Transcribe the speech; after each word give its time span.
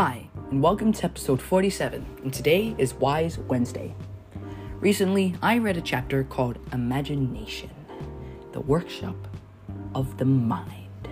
Hi, 0.00 0.28
and 0.52 0.62
welcome 0.62 0.92
to 0.92 1.04
episode 1.06 1.42
47, 1.42 2.06
and 2.22 2.32
today 2.32 2.72
is 2.78 2.94
Wise 2.94 3.36
Wednesday. 3.36 3.96
Recently, 4.78 5.34
I 5.42 5.58
read 5.58 5.76
a 5.76 5.80
chapter 5.80 6.22
called 6.22 6.60
Imagination, 6.72 7.70
the 8.52 8.60
workshop 8.60 9.16
of 9.96 10.16
the 10.16 10.24
mind, 10.24 11.08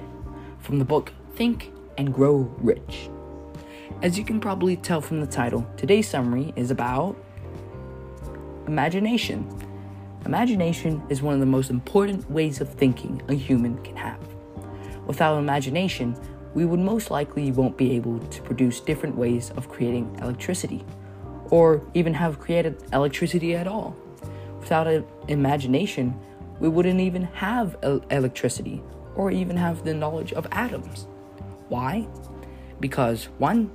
from 0.60 0.78
the 0.78 0.84
book 0.84 1.12
Think 1.34 1.72
and 1.98 2.14
Grow 2.14 2.48
Rich. 2.58 3.10
As 4.02 4.16
you 4.16 4.24
can 4.24 4.38
probably 4.38 4.76
tell 4.76 5.00
from 5.00 5.20
the 5.20 5.26
title, 5.26 5.66
today's 5.76 6.06
summary 6.06 6.52
is 6.54 6.70
about 6.70 7.16
imagination. 8.68 9.48
Imagination 10.24 11.02
is 11.08 11.22
one 11.22 11.34
of 11.34 11.40
the 11.40 11.46
most 11.46 11.70
important 11.70 12.30
ways 12.30 12.60
of 12.60 12.72
thinking 12.72 13.20
a 13.26 13.34
human 13.34 13.82
can 13.82 13.96
have. 13.96 14.20
Without 15.08 15.38
imagination, 15.38 16.16
we 16.56 16.64
would 16.64 16.80
most 16.80 17.10
likely 17.10 17.52
won't 17.52 17.76
be 17.76 17.94
able 17.94 18.18
to 18.18 18.40
produce 18.40 18.80
different 18.80 19.14
ways 19.14 19.52
of 19.58 19.68
creating 19.68 20.16
electricity, 20.22 20.82
or 21.50 21.82
even 21.92 22.14
have 22.14 22.40
created 22.40 22.82
electricity 22.94 23.54
at 23.54 23.66
all. 23.68 23.94
Without 24.60 24.86
imagination, 25.28 26.18
we 26.58 26.70
wouldn't 26.70 26.98
even 26.98 27.24
have 27.24 27.76
electricity 28.10 28.82
or 29.16 29.30
even 29.30 29.54
have 29.54 29.84
the 29.84 29.92
knowledge 29.92 30.32
of 30.32 30.46
atoms. 30.50 31.06
Why? 31.68 32.08
Because 32.80 33.24
one, 33.36 33.70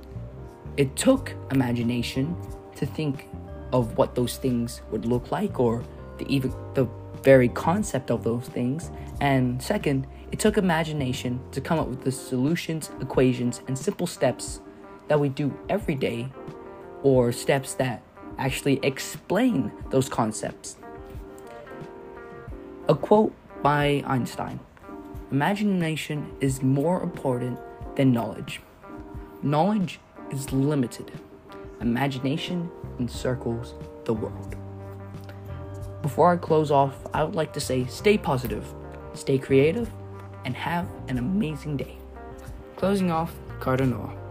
it 0.76 0.96
took 0.96 1.34
imagination 1.52 2.36
to 2.74 2.84
think 2.84 3.28
of 3.72 3.96
what 3.96 4.16
those 4.16 4.38
things 4.38 4.82
would 4.90 5.06
look 5.06 5.30
like 5.30 5.60
or 5.60 5.84
the 6.18 6.26
even 6.26 6.52
the 6.74 6.88
very 7.22 7.48
concept 7.48 8.10
of 8.10 8.24
those 8.24 8.48
things. 8.48 8.90
And 9.20 9.62
second, 9.62 10.06
it 10.30 10.38
took 10.38 10.56
imagination 10.56 11.40
to 11.52 11.60
come 11.60 11.78
up 11.78 11.88
with 11.88 12.04
the 12.04 12.12
solutions, 12.12 12.90
equations, 13.00 13.60
and 13.68 13.78
simple 13.78 14.06
steps 14.06 14.60
that 15.08 15.20
we 15.20 15.28
do 15.28 15.56
every 15.68 15.94
day, 15.94 16.28
or 17.02 17.32
steps 17.32 17.74
that 17.74 18.02
actually 18.38 18.80
explain 18.82 19.70
those 19.90 20.08
concepts. 20.08 20.76
A 22.88 22.94
quote 22.94 23.32
by 23.62 24.02
Einstein 24.06 24.58
Imagination 25.30 26.30
is 26.40 26.62
more 26.62 27.02
important 27.02 27.58
than 27.96 28.12
knowledge. 28.12 28.60
Knowledge 29.42 29.98
is 30.30 30.52
limited, 30.52 31.10
imagination 31.80 32.70
encircles 32.98 33.74
the 34.04 34.14
world. 34.14 34.56
Before 36.02 36.32
I 36.32 36.36
close 36.36 36.72
off, 36.72 36.96
I 37.14 37.22
would 37.22 37.36
like 37.36 37.52
to 37.52 37.60
say 37.60 37.86
stay 37.86 38.18
positive, 38.18 38.66
stay 39.14 39.38
creative, 39.38 39.88
and 40.44 40.54
have 40.56 40.88
an 41.08 41.18
amazing 41.18 41.76
day. 41.76 41.96
Closing 42.76 43.12
off, 43.12 43.32
Cardinal. 43.60 44.21